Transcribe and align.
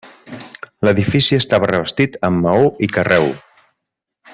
L'edifici 0.87 1.39
està 1.43 1.59
revestit 1.65 2.19
amb 2.31 2.45
maó 2.49 2.67
i 2.89 2.93
carreu. 2.97 3.33